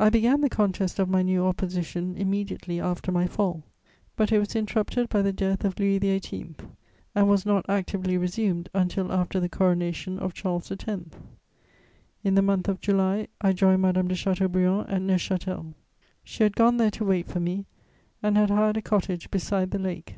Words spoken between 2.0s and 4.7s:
immediately after my fall; but it was